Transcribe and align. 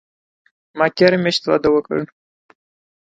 ما 0.77 0.85
تیره 0.97 1.17
میاشت 1.23 1.43
واده 1.47 1.69
اوکړ 1.71 1.99